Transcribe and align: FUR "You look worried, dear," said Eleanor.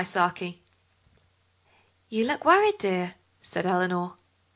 FUR 0.03 0.33
"You 2.09 2.25
look 2.25 2.43
worried, 2.43 2.79
dear," 2.79 3.13
said 3.39 3.67
Eleanor. 3.67 4.17